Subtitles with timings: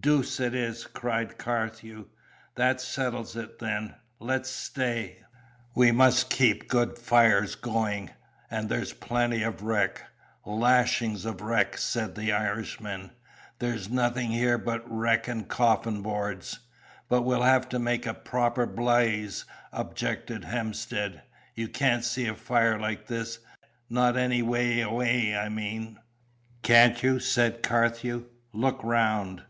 [0.00, 2.06] "Deuce it is!" cried Carthew.
[2.54, 3.96] "That settles it, then.
[4.20, 5.24] Let's stay.
[5.74, 8.10] We must keep good fires going;
[8.48, 10.02] and there's plenty wreck."
[10.44, 13.10] "Lashings of wreck!" said the Irishman.
[13.58, 16.60] "There's nothing here but wreck and coffin boards."
[17.08, 21.22] "But we'll have to make a proper blyze," objected Hemstead.
[21.56, 23.40] "You can't see a fire like this,
[23.90, 25.98] not any wye awye, I mean."
[26.62, 28.26] "Can't you?" said Carthew.
[28.52, 29.42] "Look round."